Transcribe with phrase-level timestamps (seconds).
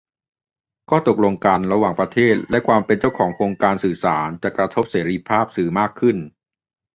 [0.89, 6.17] ข้อตกลงการระหว่างประเทศ และความเป็นเจ้าของโครงสร้างสื่อสาร จะกระทบเสรีภาพสื่อมากขึ้น